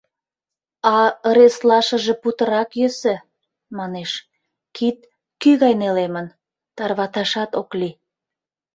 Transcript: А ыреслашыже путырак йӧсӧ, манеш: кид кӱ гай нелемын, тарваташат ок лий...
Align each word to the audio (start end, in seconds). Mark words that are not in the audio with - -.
А 0.95 0.95
ыреслашыже 1.29 2.13
путырак 2.21 2.69
йӧсӧ, 2.79 3.15
манеш: 3.77 4.11
кид 4.75 4.97
кӱ 5.41 5.51
гай 5.61 5.73
нелемын, 5.81 6.27
тарваташат 6.77 7.51
ок 7.61 7.69
лий... 7.79 7.95